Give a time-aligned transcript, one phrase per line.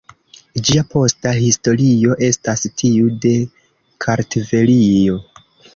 [0.69, 3.35] Ĝia posta historio estas tiu de
[4.07, 5.25] Kartvelio.